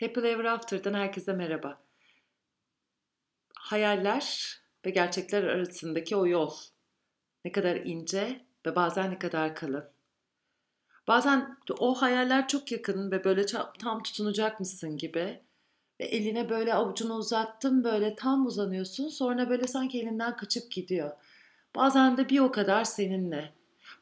Happy 0.00 0.20
Ever 0.20 0.44
After'dan 0.44 0.94
herkese 0.94 1.32
merhaba. 1.32 1.80
Hayaller 3.54 4.56
ve 4.86 4.90
gerçekler 4.90 5.42
arasındaki 5.42 6.16
o 6.16 6.26
yol 6.26 6.52
ne 7.44 7.52
kadar 7.52 7.76
ince 7.76 8.40
ve 8.66 8.76
bazen 8.76 9.10
ne 9.10 9.18
kadar 9.18 9.54
kalın. 9.54 9.84
Bazen 11.08 11.56
o 11.78 11.94
hayaller 11.94 12.48
çok 12.48 12.72
yakın 12.72 13.10
ve 13.10 13.24
böyle 13.24 13.46
tam 13.78 14.02
tutunacakmışsın 14.02 14.96
gibi. 14.96 15.40
Ve 16.00 16.04
eline 16.04 16.50
böyle 16.50 16.74
avucunu 16.74 17.14
uzattın 17.14 17.84
böyle 17.84 18.16
tam 18.16 18.46
uzanıyorsun 18.46 19.08
sonra 19.08 19.50
böyle 19.50 19.66
sanki 19.66 20.00
elinden 20.00 20.36
kaçıp 20.36 20.72
gidiyor. 20.72 21.12
Bazen 21.76 22.16
de 22.16 22.28
bir 22.28 22.40
o 22.40 22.52
kadar 22.52 22.84
seninle. 22.84 23.52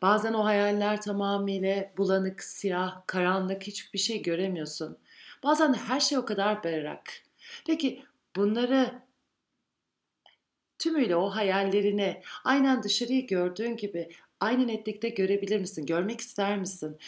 Bazen 0.02 0.32
o 0.32 0.44
hayaller 0.44 1.00
tamamıyla 1.00 1.92
bulanık, 1.96 2.44
siyah, 2.44 3.06
karanlık 3.06 3.62
hiçbir 3.62 3.98
şey 3.98 4.22
göremiyorsun. 4.22 4.98
Bazen 5.42 5.74
de 5.74 5.76
her 5.76 6.00
şey 6.00 6.18
o 6.18 6.24
kadar 6.24 6.64
berrak. 6.64 7.12
Peki 7.66 8.02
bunları 8.36 9.02
tümüyle 10.78 11.16
o 11.16 11.28
hayallerini 11.28 12.22
aynen 12.44 12.82
dışarıyı 12.82 13.26
gördüğün 13.26 13.76
gibi 13.76 14.08
aynı 14.40 14.66
netlikte 14.66 15.08
görebilir 15.08 15.60
misin? 15.60 15.86
Görmek 15.86 16.20
ister 16.20 16.58
misin? 16.58 16.98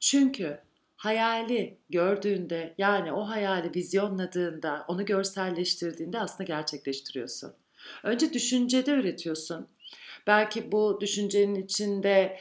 Çünkü 0.00 0.60
hayali 0.96 1.78
gördüğünde 1.90 2.74
yani 2.78 3.12
o 3.12 3.28
hayali 3.28 3.74
vizyonladığında, 3.74 4.84
onu 4.88 5.04
görselleştirdiğinde 5.04 6.18
aslında 6.18 6.44
gerçekleştiriyorsun. 6.44 7.52
Önce 8.02 8.32
düşüncede 8.32 8.90
üretiyorsun. 8.90 9.68
Belki 10.26 10.72
bu 10.72 10.98
düşüncenin 11.00 11.54
içinde 11.54 12.38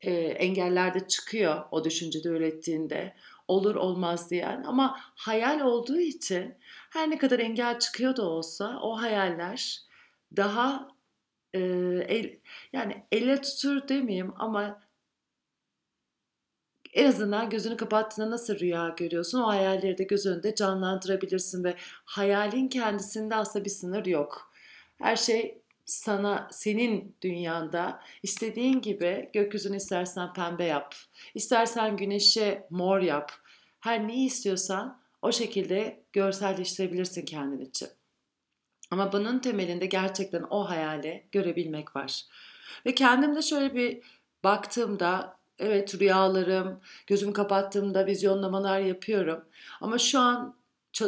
e, 0.00 0.12
engeller 0.12 0.94
de 0.94 1.08
çıkıyor 1.08 1.64
o 1.70 1.84
düşüncede 1.84 2.28
ürettiğinde 2.28 3.14
olur 3.48 3.74
olmaz 3.74 4.30
diyen 4.30 4.62
ama 4.66 5.00
hayal 5.00 5.60
olduğu 5.60 6.00
için 6.00 6.54
her 6.90 7.10
ne 7.10 7.18
kadar 7.18 7.38
engel 7.38 7.78
çıkıyor 7.78 8.16
da 8.16 8.22
olsa 8.22 8.78
o 8.82 9.00
hayaller 9.00 9.80
daha 10.36 10.88
e, 11.54 11.60
el, 12.08 12.38
yani 12.72 13.04
elle 13.12 13.40
tutur 13.40 13.88
demeyeyim 13.88 14.32
ama 14.38 14.80
en 16.92 17.08
azından 17.08 17.50
gözünü 17.50 17.76
kapattığında 17.76 18.30
nasıl 18.30 18.58
rüya 18.58 18.88
görüyorsun 18.88 19.40
o 19.40 19.46
hayalleri 19.46 19.98
de 19.98 20.04
göz 20.04 20.26
önünde 20.26 20.54
canlandırabilirsin 20.54 21.64
ve 21.64 21.74
hayalin 22.04 22.68
kendisinde 22.68 23.34
aslında 23.34 23.64
bir 23.64 23.70
sınır 23.70 24.06
yok. 24.06 24.52
Her 24.98 25.16
şey 25.16 25.62
sana 25.88 26.48
senin 26.50 27.16
dünyanda 27.22 28.00
istediğin 28.22 28.80
gibi 28.80 29.30
gökyüzünü 29.32 29.76
istersen 29.76 30.32
pembe 30.32 30.64
yap, 30.64 30.94
istersen 31.34 31.96
güneşe 31.96 32.66
mor 32.70 33.00
yap. 33.00 33.32
Her 33.80 34.08
neyi 34.08 34.26
istiyorsan 34.26 35.00
o 35.22 35.32
şekilde 35.32 36.04
görselleştirebilirsin 36.12 37.24
kendin 37.24 37.64
için. 37.64 37.88
Ama 38.90 39.12
bunun 39.12 39.38
temelinde 39.38 39.86
gerçekten 39.86 40.44
o 40.50 40.68
hayali 40.70 41.26
görebilmek 41.32 41.96
var. 41.96 42.24
Ve 42.86 42.94
kendimde 42.94 43.42
şöyle 43.42 43.74
bir 43.74 44.00
baktığımda 44.44 45.36
evet 45.58 46.00
rüyalarım, 46.00 46.80
gözümü 47.06 47.32
kapattığımda 47.32 48.06
vizyonlamalar 48.06 48.80
yapıyorum. 48.80 49.44
Ama 49.80 49.98
şu 49.98 50.18
an 50.18 50.58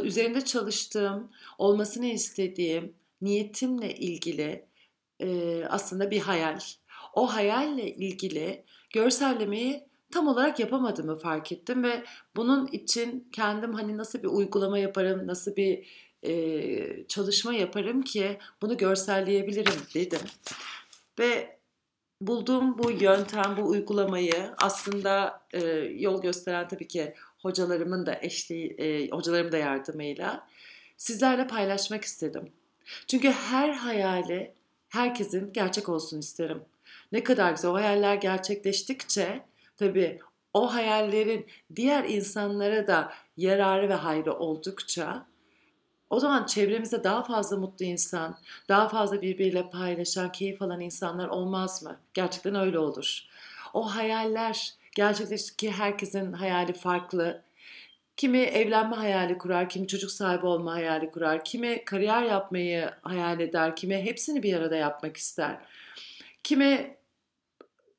üzerinde 0.03 0.45
çalıştığım, 0.45 1.31
olmasını 1.59 2.07
istediğim, 2.07 2.95
niyetimle 3.21 3.95
ilgili 3.95 4.70
e, 5.21 5.65
aslında 5.69 6.11
bir 6.11 6.21
hayal. 6.21 6.61
O 7.15 7.35
hayalle 7.35 7.95
ilgili 7.95 8.65
görsellemeyi 8.91 9.85
tam 10.11 10.29
olarak 10.29 10.61
yapamadığımı 10.61 11.19
fark 11.19 11.53
ettim 11.53 11.85
ve 11.85 12.05
bunun 12.37 12.67
için 12.67 13.29
kendim 13.33 13.75
hani 13.75 13.97
nasıl 13.99 14.23
bir 14.23 14.29
uygulama 14.29 14.79
yaparım, 14.79 15.27
nasıl 15.27 15.57
bir 15.57 15.87
e, 16.23 17.07
çalışma 17.09 17.55
yaparım 17.55 18.03
ki 18.03 18.39
bunu 18.63 18.77
görselleyebilirim 18.77 19.81
dedim. 19.95 20.21
Ve 21.19 21.59
bulduğum 22.21 22.79
bu 22.79 22.91
yöntem, 22.91 23.57
bu 23.57 23.69
uygulamayı 23.69 24.55
aslında 24.59 25.43
e, 25.53 25.61
yol 25.99 26.23
gösteren 26.23 26.69
tabii 26.69 26.89
ki 26.89 27.15
hocalarımın 27.39 28.07
da 28.07 28.19
eşliği, 28.23 28.71
e, 28.71 29.11
hocalarımın 29.11 29.53
da 29.53 29.59
yardımıyla 29.59 30.47
sizlerle 30.97 31.47
paylaşmak 31.47 32.05
istedim. 32.05 32.53
Çünkü 33.07 33.31
her 33.31 33.69
hayali 33.69 34.55
herkesin 34.91 35.53
gerçek 35.53 35.89
olsun 35.89 36.19
isterim. 36.19 36.63
Ne 37.13 37.25
kadar 37.25 37.51
güzel 37.51 37.71
o 37.71 37.75
hayaller 37.75 38.15
gerçekleştikçe 38.15 39.45
tabii 39.77 40.21
o 40.55 40.75
hayallerin 40.75 41.47
diğer 41.77 42.05
insanlara 42.05 42.87
da 42.87 43.13
yararı 43.37 43.89
ve 43.89 43.95
hayrı 43.95 44.35
oldukça 44.35 45.27
o 46.11 46.21
zaman 46.21 46.47
çevremizde 46.47 47.05
daha 47.05 47.23
fazla 47.23 47.57
mutlu 47.57 47.85
insan, 47.85 48.39
daha 48.69 48.89
fazla 48.89 49.23
birbiriyle 49.23 49.71
paylaşan, 49.71 50.33
keyif 50.33 50.63
alan 50.63 50.81
insanlar 50.81 51.29
olmaz 51.29 51.83
mı? 51.83 51.97
Gerçekten 52.15 52.55
öyle 52.55 52.79
olur. 52.79 53.23
O 53.75 53.95
hayaller 53.95 54.75
gerçekleşti 54.95 55.57
ki 55.57 55.71
herkesin 55.71 56.33
hayali 56.33 56.73
farklı. 56.73 57.43
Kimi 58.21 58.39
evlenme 58.39 58.97
hayali 58.97 59.39
kurar, 59.39 59.69
kimi 59.69 59.89
çocuk 59.89 60.11
sahibi 60.11 60.47
olma 60.47 60.73
hayali 60.73 61.11
kurar, 61.11 61.45
kimi 61.45 61.85
kariyer 61.85 62.23
yapmayı 62.23 62.91
hayal 63.03 63.41
eder, 63.41 63.77
kimi 63.77 63.97
hepsini 63.97 64.43
bir 64.43 64.55
arada 64.55 64.77
yapmak 64.77 65.17
ister. 65.17 65.59
Kimi 66.43 66.97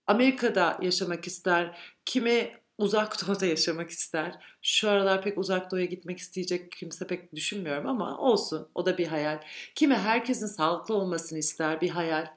Amerika'da 0.07 0.79
yaşamak 0.81 1.27
ister, 1.27 1.77
kimi 2.05 2.51
uzak 2.77 3.27
doğuda 3.27 3.45
yaşamak 3.45 3.89
ister. 3.89 4.35
Şu 4.61 4.89
aralar 4.89 5.21
pek 5.21 5.37
uzak 5.37 5.71
doğuya 5.71 5.85
gitmek 5.85 6.17
isteyecek 6.19 6.71
kimse 6.71 7.07
pek 7.07 7.35
düşünmüyorum 7.35 7.87
ama 7.87 8.17
olsun 8.17 8.69
o 8.75 8.85
da 8.85 8.97
bir 8.97 9.07
hayal. 9.07 9.39
Kimi 9.75 9.95
herkesin 9.95 10.47
sağlıklı 10.47 10.95
olmasını 10.95 11.39
ister 11.39 11.81
bir 11.81 11.89
hayal. 11.89 12.27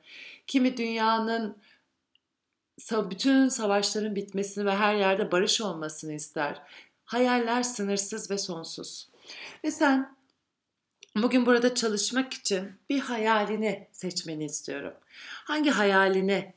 Kimi 0.47 0.77
dünyanın 0.77 1.59
bütün 2.93 3.49
savaşların 3.49 4.17
bitmesini 4.17 4.67
ve 4.67 4.75
her 4.75 4.95
yerde 4.95 5.33
barış 5.33 5.61
olmasını 5.61 6.13
ister. 6.13 6.63
Hayaller 7.05 7.63
sınırsız 7.63 8.31
ve 8.31 8.39
sonsuz. 8.39 9.09
Ve 9.65 9.71
sen 9.71 10.17
bugün 11.17 11.47
burada 11.47 11.75
çalışmak 11.75 12.33
için 12.33 12.73
bir 12.91 13.01
hayalini 13.01 13.89
seçmeni 13.93 14.45
istiyorum. 14.45 14.95
Hangi 15.45 15.71
hayalini 15.71 16.55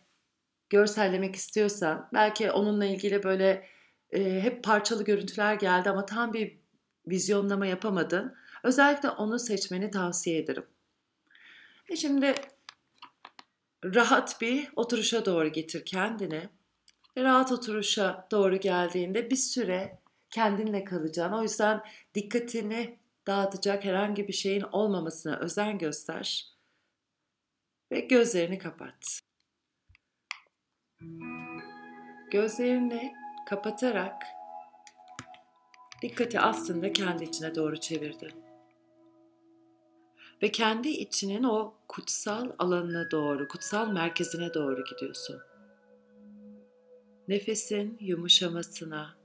görsellemek 0.69 1.35
istiyorsan 1.35 2.09
belki 2.13 2.51
onunla 2.51 2.85
ilgili 2.85 3.23
böyle 3.23 3.67
e, 4.11 4.41
hep 4.41 4.63
parçalı 4.63 5.03
görüntüler 5.03 5.53
geldi 5.53 5.89
ama 5.89 6.05
tam 6.05 6.33
bir 6.33 6.57
vizyonlama 7.07 7.65
yapamadın. 7.65 8.35
Özellikle 8.63 9.09
onu 9.09 9.39
seçmeni 9.39 9.91
tavsiye 9.91 10.39
ederim. 10.39 10.65
E 11.89 11.95
şimdi 11.95 12.35
rahat 13.85 14.41
bir 14.41 14.69
oturuşa 14.75 15.25
doğru 15.25 15.51
getir 15.51 15.85
kendini. 15.85 16.49
Rahat 17.17 17.51
oturuşa 17.51 18.27
doğru 18.31 18.55
geldiğinde 18.57 19.31
bir 19.31 19.35
süre 19.35 19.99
kendinle 20.37 20.83
kalacaksın. 20.83 21.37
O 21.37 21.41
yüzden 21.41 21.81
dikkatini 22.15 22.99
dağıtacak 23.27 23.85
herhangi 23.85 24.27
bir 24.27 24.33
şeyin 24.33 24.61
olmamasına 24.61 25.37
özen 25.39 25.77
göster 25.77 26.53
ve 27.91 27.99
gözlerini 27.99 28.57
kapat. 28.57 29.19
Gözlerini 32.31 33.13
kapatarak 33.49 34.23
dikkati 36.01 36.39
aslında 36.39 36.93
kendi 36.93 37.23
içine 37.23 37.55
doğru 37.55 37.79
çevirdi. 37.79 38.29
Ve 40.41 40.51
kendi 40.51 40.89
içinin 40.89 41.43
o 41.43 41.73
kutsal 41.87 42.51
alanına 42.59 43.11
doğru, 43.11 43.47
kutsal 43.47 43.91
merkezine 43.91 44.53
doğru 44.53 44.83
gidiyorsun. 44.83 45.41
Nefesin 47.27 47.97
yumuşamasına, 47.99 49.16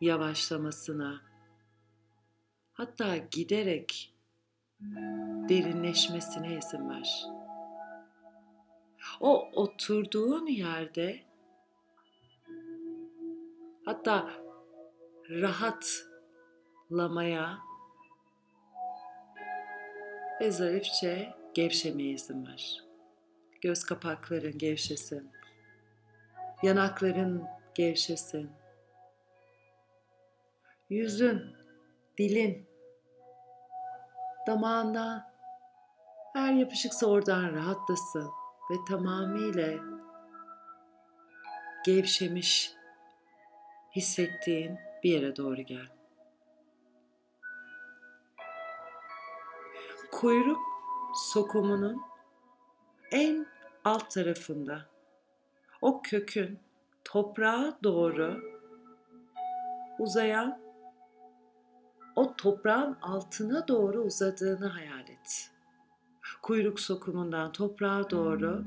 yavaşlamasına, 0.00 1.20
hatta 2.72 3.16
giderek 3.16 4.14
derinleşmesine 5.48 6.58
izin 6.58 6.90
ver. 6.90 7.26
O 9.20 9.50
oturduğun 9.52 10.46
yerde 10.46 11.20
hatta 13.84 14.30
rahatlamaya 15.30 17.58
ve 20.40 20.50
zarifçe 20.50 21.34
gevşemeye 21.54 22.12
izin 22.12 22.46
ver. 22.46 22.84
Göz 23.60 23.84
kapakların 23.84 24.58
gevşesin. 24.58 25.30
Yanakların 26.62 27.44
gevşesin 27.74 28.50
yüzün, 30.90 31.56
dilin, 32.18 32.68
damağına 34.46 35.32
her 36.32 36.52
yapışıksa 36.52 37.06
oradan 37.06 37.52
rahatlasın 37.52 38.30
ve 38.70 38.74
tamamıyla 38.88 39.72
gevşemiş 41.84 42.72
hissettiğin 43.96 44.78
bir 45.02 45.10
yere 45.10 45.36
doğru 45.36 45.62
gel. 45.62 45.88
Kuyruk 50.12 50.58
sokumunun 51.14 52.02
en 53.12 53.46
alt 53.84 54.10
tarafında 54.10 54.86
o 55.82 56.02
kökün 56.02 56.60
toprağa 57.04 57.78
doğru 57.82 58.40
uzayan 59.98 60.65
o 62.16 62.36
toprağın 62.36 62.98
altına 63.02 63.68
doğru 63.68 64.02
uzadığını 64.02 64.66
hayal 64.66 65.08
et. 65.08 65.50
Kuyruk 66.42 66.80
sokumundan 66.80 67.52
toprağa 67.52 68.10
doğru 68.10 68.64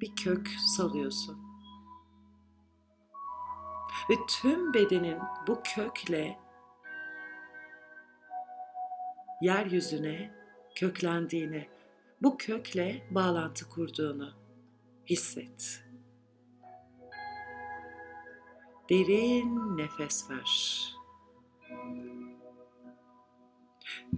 bir 0.00 0.16
kök 0.16 0.48
salıyorsun. 0.76 1.38
Ve 4.10 4.14
tüm 4.28 4.74
bedenin 4.74 5.18
bu 5.46 5.60
kökle 5.64 6.38
yeryüzüne 9.40 10.34
köklendiğini, 10.74 11.68
bu 12.22 12.36
kökle 12.36 13.08
bağlantı 13.10 13.68
kurduğunu 13.68 14.32
hisset. 15.06 15.84
Derin 18.90 19.76
nefes 19.76 20.30
ver. 20.30 20.80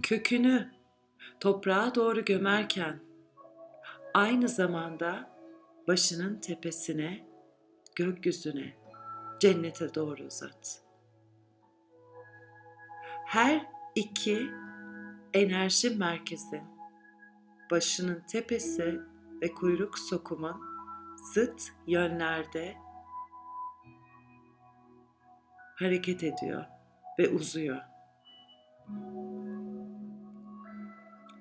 Kökünü 0.03 0.71
toprağa 1.39 1.95
doğru 1.95 2.25
gömerken 2.25 2.99
aynı 4.13 4.47
zamanda 4.47 5.37
başının 5.87 6.39
tepesine, 6.39 7.27
gökyüzüne, 7.95 8.73
cennete 9.39 9.95
doğru 9.95 10.23
uzat. 10.23 10.83
Her 13.25 13.65
iki 13.95 14.51
enerji 15.33 15.89
merkezi, 15.89 16.63
başının 17.71 18.23
tepesi 18.27 18.99
ve 19.41 19.53
kuyruk 19.53 19.99
sokumun 19.99 20.61
zıt 21.33 21.61
yönlerde 21.87 22.75
hareket 25.75 26.23
ediyor 26.23 26.65
ve 27.19 27.29
uzuyor. 27.29 27.81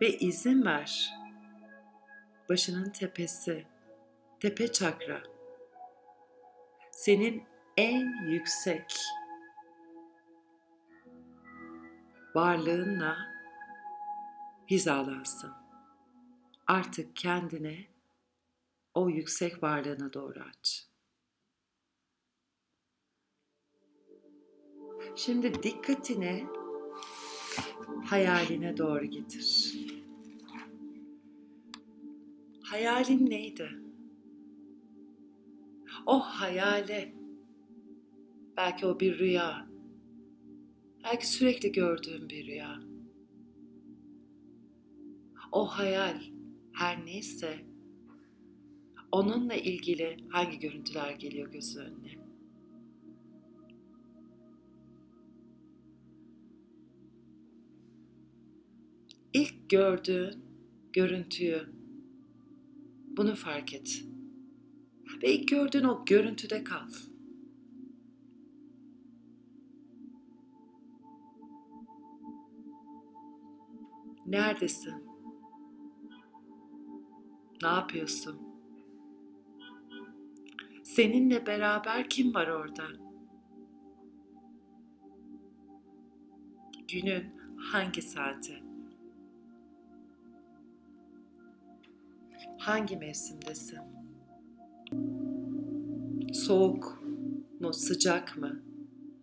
Ve 0.03 0.19
izin 0.19 0.65
ver. 0.65 1.15
Başının 2.49 2.91
tepesi, 2.91 3.67
tepe 4.41 4.73
çakra. 4.73 5.23
Senin 6.91 7.43
en 7.77 8.27
yüksek 8.27 8.97
varlığınla 12.35 13.17
hizalansın. 14.71 15.53
Artık 16.67 17.17
kendine 17.17 17.87
o 18.95 19.09
yüksek 19.09 19.63
varlığına 19.63 20.13
doğru 20.13 20.41
aç. 20.49 20.87
Şimdi 25.17 25.63
dikkatini 25.63 26.47
hayaline 28.05 28.77
doğru 28.77 29.05
getir. 29.05 29.62
Hayalin 32.73 33.31
neydi? 33.31 33.71
O 36.07 36.21
hayale 36.21 37.15
belki 38.57 38.87
o 38.87 39.01
bir 39.01 39.19
rüya. 39.19 39.69
Belki 41.05 41.29
sürekli 41.29 41.73
gördüğün 41.73 42.29
bir 42.29 42.47
rüya. 42.47 42.81
O 45.53 45.67
hayal 45.67 46.23
her 46.73 47.07
neyse 47.07 47.67
onunla 49.13 49.55
ilgili 49.55 50.17
hangi 50.29 50.59
görüntüler 50.59 51.13
geliyor 51.13 51.53
göz 51.53 51.77
önüne? 51.77 52.13
İlk 59.33 59.71
gördüğün 59.71 60.45
görüntüyü 60.93 61.82
bunu 63.17 63.35
fark 63.35 63.75
et. 63.75 64.05
Ve 65.23 65.35
ilk 65.35 65.49
gördüğün 65.49 65.85
o 65.85 66.05
görüntüde 66.05 66.65
kal. 66.65 66.89
Neredesin? 74.27 74.95
Ne 77.63 77.69
yapıyorsun? 77.69 78.53
Seninle 80.83 81.47
beraber 81.47 82.11
kim 82.11 82.35
var 82.35 82.47
orada? 82.47 82.83
Günün 86.89 87.25
hangi 87.57 88.03
saati? 88.03 88.72
Hangi 92.63 92.97
mevsimdesin? 92.97 93.79
Soğuk 96.33 97.03
mu, 97.61 97.73
sıcak 97.73 98.37
mı? 98.39 98.63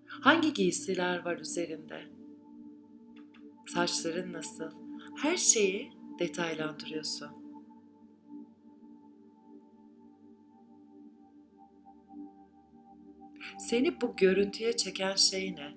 Hangi 0.06 0.53
giysiler 0.53 1.25
var 1.25 1.38
üzerinde? 1.38 2.01
Saçların 3.68 4.33
nasıl? 4.33 4.71
Her 5.21 5.38
şeyi 5.38 5.91
detaylandırıyorsun. 6.19 7.30
Seni 13.59 14.01
bu 14.01 14.15
görüntüye 14.15 14.77
çeken 14.77 15.15
şey 15.15 15.56
ne? 15.56 15.74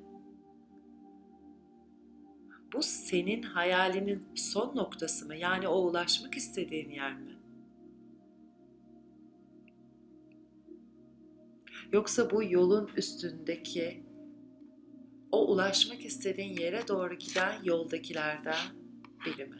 Bu 2.72 2.82
senin 2.82 3.42
hayalinin 3.42 4.26
son 4.34 4.76
noktası 4.76 5.26
mı? 5.26 5.36
Yani 5.36 5.68
o 5.68 5.78
ulaşmak 5.78 6.36
istediğin 6.36 6.90
yer 6.90 7.14
mi? 7.14 7.41
Yoksa 11.92 12.30
bu 12.30 12.42
yolun 12.44 12.90
üstündeki 12.96 14.02
o 15.32 15.52
ulaşmak 15.52 16.04
istediğin 16.04 16.56
yere 16.56 16.88
doğru 16.88 17.14
giden 17.14 17.64
yoldakilerden 17.64 18.56
biri 19.26 19.44
mi? 19.46 19.56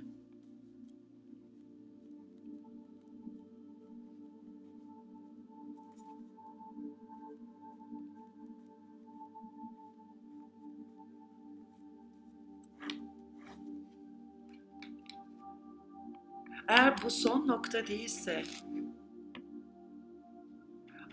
Eğer 16.69 16.95
bu 17.05 17.11
son 17.11 17.49
nokta 17.49 17.87
değilse 17.87 18.43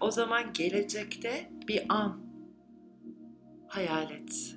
o 0.02 0.12
zaman 0.12 0.54
gelecekte 0.54 1.52
bir 1.68 1.86
an 1.90 2.22
hayal 3.68 4.12
et. 4.12 4.56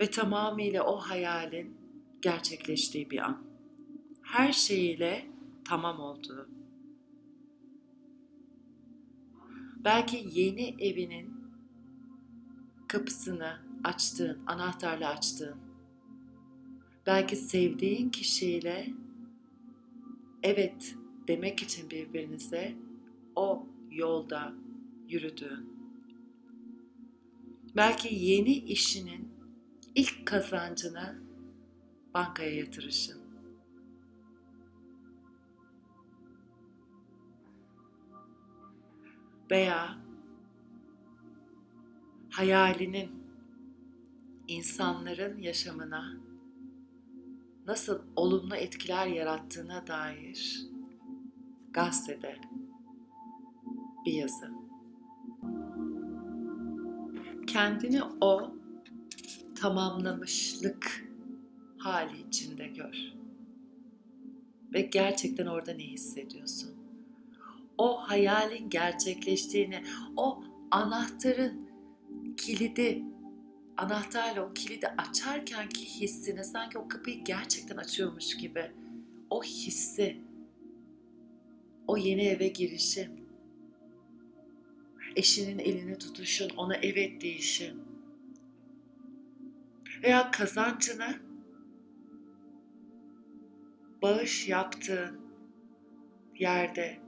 Ve 0.00 0.10
tamamıyla 0.10 0.84
o 0.84 0.96
hayalin 0.96 1.76
gerçekleştiği 2.22 3.10
bir 3.10 3.18
an. 3.18 3.44
Her 4.22 4.52
şeyiyle 4.52 5.26
tamam 5.64 6.00
olduğu. 6.00 6.48
Belki 9.84 10.28
yeni 10.32 10.74
evinin 10.78 11.36
kapısını 12.88 13.58
açtığın, 13.84 14.40
anahtarla 14.46 15.08
açtığın. 15.08 15.56
Belki 17.06 17.36
sevdiğin 17.36 18.10
kişiyle 18.10 18.86
evet 20.42 20.96
demek 21.28 21.62
için 21.62 21.90
birbirinize 21.90 22.85
o 23.36 23.66
yolda 23.90 24.54
yürüdüğün, 25.08 25.76
belki 27.76 28.14
yeni 28.14 28.52
işinin 28.52 29.28
ilk 29.94 30.26
kazancını 30.26 31.18
bankaya 32.14 32.54
yatırışın. 32.54 33.26
Veya 39.50 39.98
hayalinin 42.30 43.10
insanların 44.48 45.38
yaşamına 45.38 46.16
nasıl 47.66 48.02
olumlu 48.16 48.56
etkiler 48.56 49.06
yarattığına 49.06 49.86
dair 49.86 50.66
gazetede 51.70 52.55
bir 54.06 54.12
yazı. 54.12 54.50
Kendini 57.46 58.02
o 58.20 58.54
tamamlamışlık 59.60 61.08
hali 61.78 62.28
içinde 62.28 62.66
gör. 62.66 63.12
Ve 64.72 64.80
gerçekten 64.80 65.46
orada 65.46 65.72
ne 65.72 65.82
hissediyorsun? 65.82 66.70
O 67.78 67.96
hayalin 67.96 68.70
gerçekleştiğini, 68.70 69.84
o 70.16 70.44
anahtarın 70.70 71.68
kilidi, 72.36 73.02
anahtarla 73.76 74.42
o 74.42 74.52
kilidi 74.54 74.88
açarken 74.88 75.68
ki 75.68 75.84
hissini 75.84 76.44
sanki 76.44 76.78
o 76.78 76.88
kapıyı 76.88 77.24
gerçekten 77.24 77.76
açıyormuş 77.76 78.36
gibi 78.36 78.70
o 79.30 79.42
hissi, 79.42 80.20
o 81.86 81.96
yeni 81.96 82.22
eve 82.22 82.48
girişi, 82.48 83.10
eşinin 85.16 85.58
elini 85.58 85.98
tutuşun, 85.98 86.50
ona 86.56 86.76
evet 86.76 87.20
deyişin 87.20 87.86
veya 90.02 90.30
kazancını 90.30 91.20
bağış 94.02 94.48
yaptığın 94.48 95.20
yerde 96.38 96.98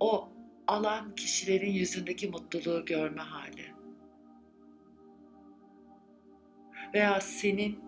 o 0.00 0.28
alan 0.66 1.14
kişilerin 1.14 1.72
yüzündeki 1.72 2.28
mutluluğu 2.28 2.84
görme 2.84 3.22
hali. 3.22 3.74
Veya 6.94 7.20
senin 7.20 7.78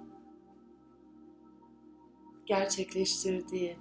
gerçekleştirdiğin, 2.46 3.78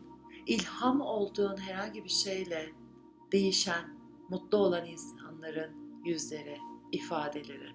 ilham 0.47 1.01
olduğun 1.01 1.57
herhangi 1.57 2.03
bir 2.03 2.09
şeyle 2.09 2.69
değişen, 3.31 3.99
mutlu 4.29 4.57
olan 4.57 4.85
insanların 4.85 5.88
yüzleri, 6.05 6.57
ifadeleri. 6.91 7.69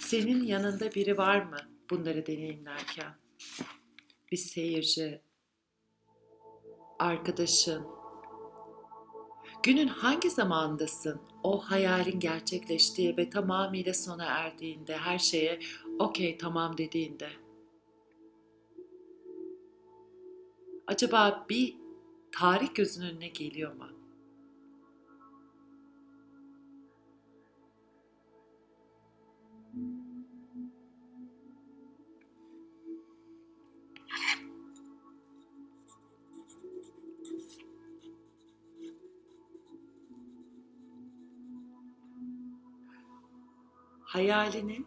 Senin 0.00 0.44
yanında 0.44 0.94
biri 0.94 1.18
var 1.18 1.42
mı 1.42 1.56
bunları 1.90 2.26
deneyimlerken? 2.26 3.14
Bir 4.32 4.36
seyirci, 4.36 5.22
arkadaşın, 6.98 7.86
günün 9.62 9.88
hangi 9.88 10.30
zamandasın? 10.30 11.20
O 11.42 11.58
hayalin 11.58 12.20
gerçekleştiği 12.20 13.16
ve 13.16 13.30
tamamıyla 13.30 13.94
sona 13.94 14.24
erdiğinde, 14.24 14.96
her 14.96 15.18
şeye 15.18 15.60
okey 15.98 16.38
tamam 16.38 16.78
dediğinde. 16.78 17.28
Acaba 20.86 21.46
bir 21.48 21.81
tarih 22.32 22.74
gözünün 22.74 23.06
önüne 23.06 23.28
geliyor 23.28 23.74
mu? 23.74 23.88
hayalinin 44.12 44.86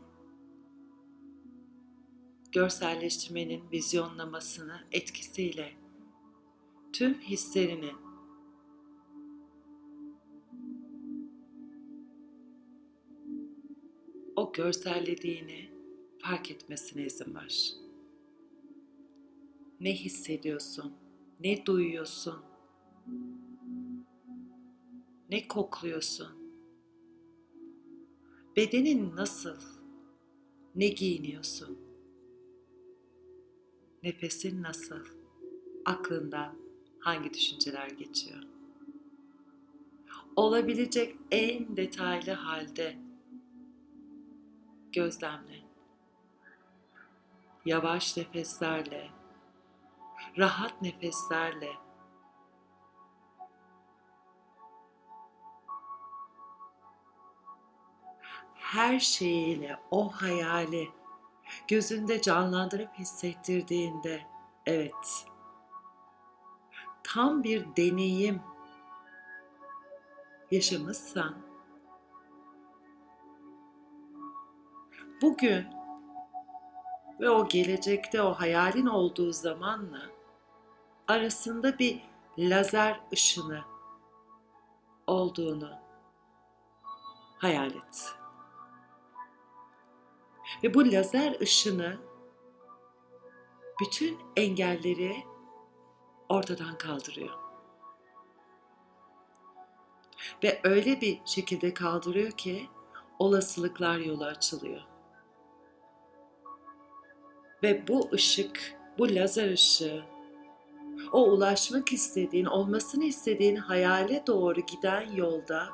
görselleştirmenin 2.52 3.72
vizyonlamasını 3.72 4.88
etkisiyle 4.92 5.85
tüm 6.96 7.14
hislerini 7.14 7.92
o 14.36 14.54
görsellediğini 14.54 15.70
fark 16.20 16.52
etmesine 16.52 17.06
izin 17.06 17.36
ver. 17.36 17.74
Ne 19.80 19.94
hissediyorsun? 19.96 20.94
Ne 21.40 21.66
duyuyorsun? 21.66 22.42
Ne 25.30 25.48
kokluyorsun? 25.48 26.28
Bedenin 28.56 29.16
nasıl? 29.16 29.58
Ne 30.76 30.88
giyiniyorsun? 30.88 31.78
Nefesin 34.04 34.64
nasıl? 34.64 35.06
Aklından 35.86 36.65
hangi 37.06 37.34
düşünceler 37.34 37.88
geçiyor? 37.90 38.44
Olabilecek 40.36 41.16
en 41.32 41.78
detaylı 41.78 42.32
halde 42.32 42.98
gözlemle. 44.92 45.66
Yavaş 47.66 48.18
nefeslerle, 48.18 49.10
rahat 50.38 50.82
nefeslerle 50.82 51.72
her 58.56 59.00
şeyiyle 59.00 59.80
o 59.92 60.10
hayali 60.10 60.90
gözünde 61.68 62.22
canlandırıp 62.22 62.94
hissettirdiğinde 63.00 64.22
evet 64.66 65.35
tam 67.08 67.44
bir 67.44 67.66
deneyim 67.78 68.42
yaşamışsan 70.52 71.36
bugün 75.22 75.66
ve 77.20 77.30
o 77.30 77.48
gelecekte 77.48 78.22
o 78.22 78.34
hayalin 78.34 78.86
olduğu 78.86 79.32
zamanla 79.32 80.02
arasında 81.08 81.80
bir 81.80 82.02
lazer 82.38 83.00
ışını 83.14 83.62
olduğunu 85.08 85.72
hayal 87.38 87.72
et. 87.72 88.16
Ve 90.64 90.74
bu 90.74 90.92
lazer 90.92 91.42
ışını 91.42 91.98
bütün 93.82 94.20
engelleri 94.36 95.35
ortadan 96.30 96.78
kaldırıyor. 96.78 97.34
Ve 100.44 100.60
öyle 100.64 101.02
bir 101.02 101.22
şekilde 101.26 101.74
kaldırıyor 101.74 102.32
ki 102.32 102.70
olasılıklar 103.20 103.98
yolu 103.98 104.26
açılıyor. 104.26 104.82
Ve 107.64 107.88
bu 107.88 108.10
ışık, 108.14 108.76
bu 108.98 109.16
lazer 109.16 109.52
ışığı 109.52 110.04
o 111.12 111.24
ulaşmak 111.24 111.94
istediğin, 111.94 112.46
olmasını 112.46 113.04
istediğin 113.04 113.56
hayale 113.56 114.24
doğru 114.28 114.62
giden 114.62 115.12
yolda 115.12 115.70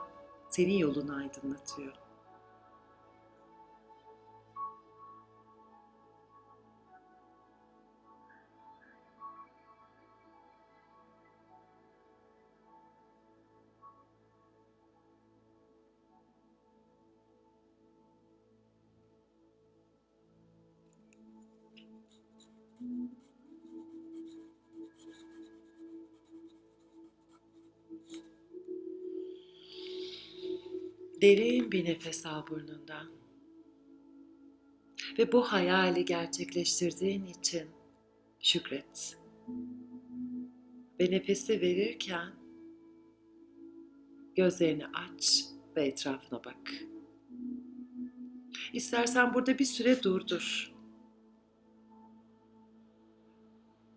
senin 0.49 0.77
yolunu 0.77 1.15
aydınlatıyor. 1.15 2.00
Derin 31.21 31.71
bir 31.71 31.85
nefes 31.85 32.25
al 32.25 32.47
burnundan. 32.47 33.11
Ve 35.19 35.31
bu 35.31 35.43
hayali 35.43 36.05
gerçekleştirdiğin 36.05 37.25
için 37.25 37.67
şükret. 38.39 39.17
Ve 40.99 41.11
nefesi 41.11 41.61
verirken 41.61 42.33
gözlerini 44.35 44.87
aç 44.87 45.45
ve 45.75 45.85
etrafına 45.85 46.43
bak. 46.43 46.73
İstersen 48.73 49.33
burada 49.33 49.59
bir 49.59 49.65
süre 49.65 50.03
durdur. 50.03 50.73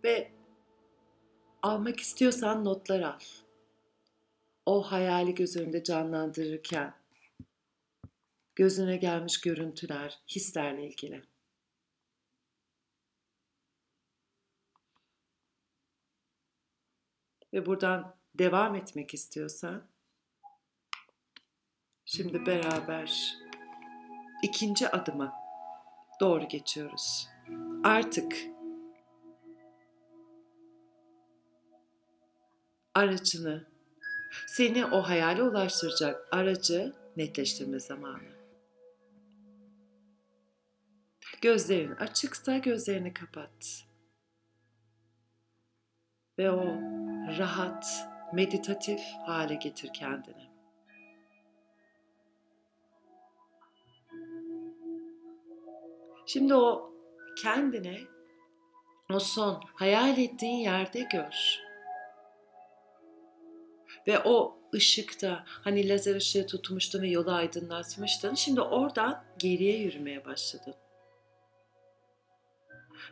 Ve 0.05 0.33
almak 1.63 2.01
istiyorsan 2.01 2.65
notlar 2.65 3.01
al. 3.01 3.21
O 4.67 4.83
hayali 4.83 5.35
göz 5.35 5.57
önünde 5.57 5.85
canlandırırken 5.85 7.04
gözüne 8.57 8.97
gelmiş 8.97 9.41
görüntüler, 9.41 10.23
hislerle 10.29 10.87
ilgili. 10.87 11.23
Ve 17.53 17.67
buradan 17.67 18.17
devam 18.35 18.75
etmek 18.75 19.15
istiyorsan 19.15 19.89
şimdi 22.05 22.47
beraber 22.47 23.37
ikinci 24.43 24.89
adıma 24.89 25.33
doğru 26.21 26.49
geçiyoruz. 26.49 27.29
Artık 27.85 28.37
aracını, 32.95 33.67
seni 34.47 34.87
o 34.87 35.03
hayale 35.03 35.43
ulaştıracak 35.43 36.29
aracı 36.33 36.95
netleştirme 37.17 37.81
zamanı. 37.81 38.34
Gözlerin 41.45 41.91
açıksa 41.91 42.59
gözlerini 42.59 43.15
kapat. 43.15 43.85
Ve 46.39 46.51
o 46.51 46.65
rahat, 47.39 48.09
meditatif 48.33 49.01
hale 49.27 49.55
getir 49.55 49.91
kendini. 49.95 50.51
Şimdi 56.27 56.55
o 56.55 56.93
kendini 57.43 58.01
o 59.11 59.19
son 59.19 59.61
hayal 59.75 60.19
ettiğin 60.19 60.59
yerde 60.59 61.09
gör. 61.13 61.59
Ve 64.07 64.19
o 64.25 64.59
ışıkta 64.75 65.45
hani 65.47 65.89
lazer 65.89 66.17
ışığı 66.17 66.47
tutmuştun 66.47 67.03
ve 67.03 67.09
yolu 67.09 67.33
aydınlatmıştın. 67.33 68.35
Şimdi 68.35 68.61
oradan 68.61 69.25
geriye 69.39 69.77
yürümeye 69.79 70.25
başladın. 70.25 70.84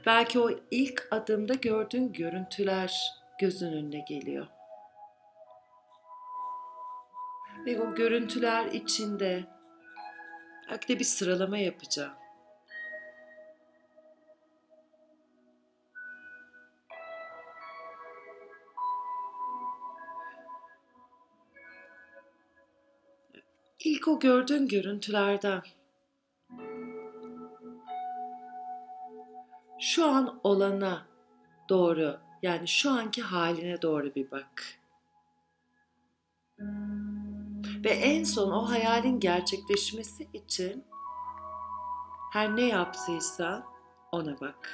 Belki 0.06 0.40
o 0.40 0.50
ilk 0.70 1.08
adımda 1.10 1.54
gördüğün 1.54 2.12
görüntüler 2.12 3.22
gözün 3.40 3.72
önüne 3.72 4.04
geliyor. 4.08 4.46
Ve 7.66 7.80
o 7.80 7.94
görüntüler 7.94 8.66
içinde 8.66 9.44
belki 10.70 10.88
de 10.88 10.98
bir 10.98 11.04
sıralama 11.04 11.58
yapacağım. 11.58 12.12
İlk 23.84 24.08
o 24.08 24.20
gördüğün 24.20 24.68
görüntülerden 24.68 25.62
şu 29.82 30.06
an 30.06 30.40
olana 30.44 31.06
doğru 31.68 32.20
yani 32.42 32.68
şu 32.68 32.90
anki 32.90 33.22
haline 33.22 33.82
doğru 33.82 34.14
bir 34.14 34.30
bak. 34.30 34.64
Ve 37.84 37.90
en 37.90 38.24
son 38.24 38.50
o 38.52 38.70
hayalin 38.70 39.20
gerçekleşmesi 39.20 40.28
için 40.32 40.84
her 42.32 42.56
ne 42.56 42.62
yaptıysa 42.62 43.66
ona 44.12 44.40
bak. 44.40 44.70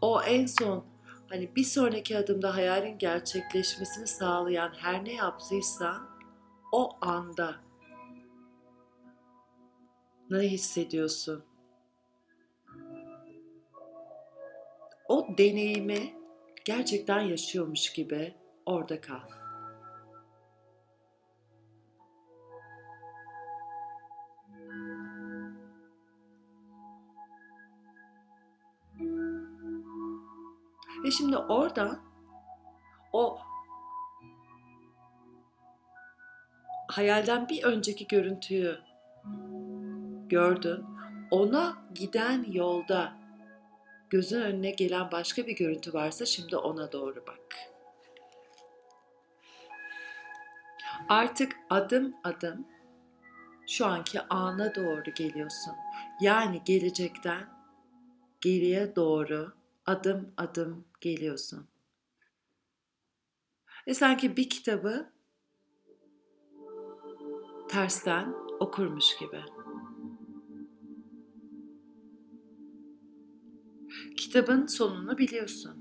O 0.00 0.22
en 0.22 0.46
son 0.46 0.84
hani 1.30 1.56
bir 1.56 1.64
sonraki 1.64 2.18
adımda 2.18 2.54
hayalin 2.54 2.98
gerçekleşmesini 2.98 4.06
sağlayan 4.06 4.72
her 4.78 5.04
ne 5.04 5.12
yaptıysa 5.12 6.00
o 6.72 6.96
anda 7.00 7.63
ne 10.34 10.40
hissediyorsun? 10.40 11.44
O 15.08 15.26
deneyimi 15.38 16.14
gerçekten 16.64 17.20
yaşıyormuş 17.20 17.92
gibi 17.92 18.34
orada 18.66 19.00
kal. 19.00 19.20
Ve 31.04 31.10
şimdi 31.10 31.36
oradan 31.36 32.00
o 33.12 33.38
hayalden 36.88 37.48
bir 37.48 37.64
önceki 37.64 38.06
görüntüyü 38.06 38.93
gördün. 40.28 40.84
Ona 41.30 41.88
giden 41.94 42.44
yolda 42.52 43.12
gözün 44.10 44.40
önüne 44.40 44.70
gelen 44.70 45.12
başka 45.12 45.46
bir 45.46 45.56
görüntü 45.56 45.92
varsa 45.92 46.26
şimdi 46.26 46.56
ona 46.56 46.92
doğru 46.92 47.24
bak. 47.26 47.56
Artık 51.08 51.56
adım 51.70 52.14
adım 52.24 52.66
şu 53.66 53.86
anki 53.86 54.20
ana 54.20 54.74
doğru 54.74 55.14
geliyorsun. 55.14 55.74
Yani 56.20 56.62
gelecekten 56.64 57.48
geriye 58.40 58.96
doğru 58.96 59.52
adım 59.86 60.34
adım 60.36 60.84
geliyorsun. 61.00 61.68
Ve 63.86 63.94
sanki 63.94 64.36
bir 64.36 64.48
kitabı 64.48 65.12
tersten 67.68 68.34
okurmuş 68.60 69.16
gibi. 69.16 69.63
Kitabın 74.16 74.66
sonunu 74.66 75.18
biliyorsun. 75.18 75.74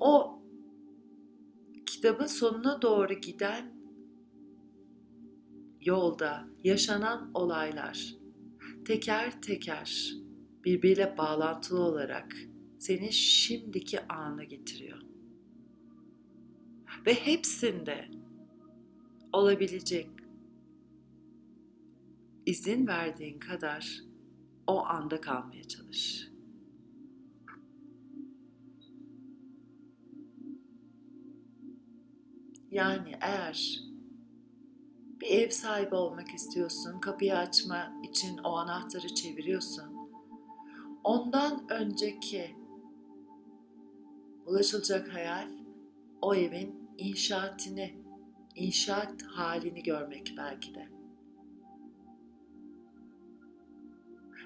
O 0.00 0.42
kitabın 1.86 2.26
sonuna 2.26 2.82
doğru 2.82 3.12
giden 3.12 3.72
yolda 5.80 6.48
yaşanan 6.64 7.30
olaylar 7.34 8.14
teker 8.84 9.42
teker 9.42 10.14
birbiriyle 10.64 11.14
bağlantılı 11.18 11.80
olarak 11.80 12.36
seni 12.78 13.12
şimdiki 13.12 14.08
ana 14.08 14.44
getiriyor. 14.44 15.02
Ve 17.06 17.14
hepsinde 17.14 18.08
olabilecek 19.32 20.08
izin 22.46 22.86
verdiğin 22.86 23.38
kadar 23.38 24.00
o 24.66 24.84
anda 24.84 25.20
kalmaya 25.20 25.64
çalış. 25.64 26.31
Yani 32.72 33.12
eğer 33.20 33.82
bir 35.20 35.26
ev 35.26 35.50
sahibi 35.50 35.94
olmak 35.94 36.34
istiyorsun, 36.34 37.00
kapıyı 37.00 37.36
açma 37.38 37.92
için 38.02 38.38
o 38.38 38.52
anahtarı 38.52 39.14
çeviriyorsun. 39.14 40.10
Ondan 41.04 41.66
önceki 41.70 42.56
ulaşılacak 44.46 45.14
hayal 45.14 45.48
o 46.22 46.34
evin 46.34 46.90
inşaatını, 46.98 47.88
inşaat 48.54 49.22
halini 49.22 49.82
görmek 49.82 50.34
belki 50.36 50.74
de. 50.74 50.88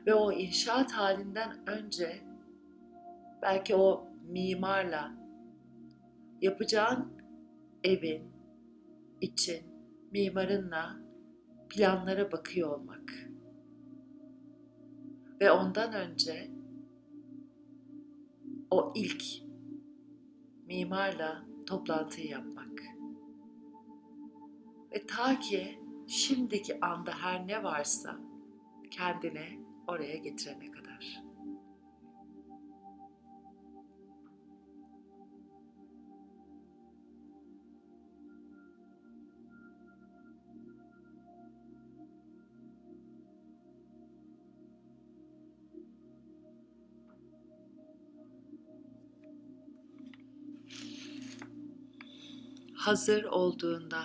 Ve 0.06 0.14
o 0.14 0.32
inşaat 0.32 0.92
halinden 0.92 1.68
önce 1.68 2.22
belki 3.42 3.76
o 3.76 4.08
mimarla 4.28 5.12
yapacağın 6.40 7.16
evin 7.86 8.32
için 9.20 9.62
mimarınla 10.12 10.96
planlara 11.68 12.32
bakıyor 12.32 12.78
olmak. 12.78 13.12
Ve 15.40 15.50
ondan 15.50 15.92
önce 15.92 16.50
o 18.70 18.92
ilk 18.96 19.24
mimarla 20.66 21.44
toplantıyı 21.66 22.28
yapmak. 22.28 22.82
Ve 24.92 25.06
ta 25.06 25.38
ki 25.38 25.78
şimdiki 26.06 26.80
anda 26.80 27.12
her 27.12 27.46
ne 27.46 27.62
varsa 27.62 28.20
kendine 28.90 29.58
oraya 29.86 30.16
getirene 30.16 30.70
kadar. 30.70 31.25
Hazır 52.86 53.24
olduğunda 53.24 54.04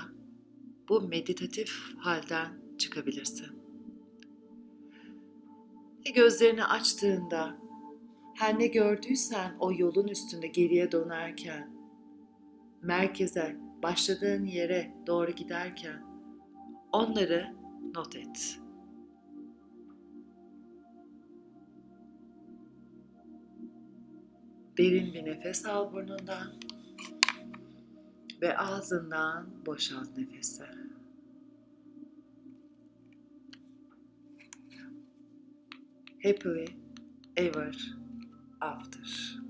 bu 0.89 1.01
meditatif 1.01 1.71
halden 1.97 2.53
çıkabilirsin. 2.77 3.47
Ve 6.07 6.11
gözlerini 6.11 6.65
açtığında 6.65 7.57
her 8.35 8.59
ne 8.59 8.67
gördüysen 8.67 9.55
o 9.59 9.71
yolun 9.77 10.07
üstünde 10.07 10.47
geriye 10.47 10.91
dönerken 10.91 11.71
merkeze 12.81 13.57
başladığın 13.83 14.45
yere 14.45 14.93
doğru 15.07 15.31
giderken 15.31 16.03
onları 16.91 17.55
not 17.95 18.15
et. 18.15 18.59
Derin 24.77 25.13
bir 25.13 25.25
nefes 25.25 25.65
al 25.65 25.93
burnundan 25.93 26.47
ve 28.41 28.57
ağzından 28.57 29.65
boşalt 29.65 30.17
nefesi. 30.17 30.63
Happily 36.23 36.65
ever 37.37 37.95
after. 38.61 39.41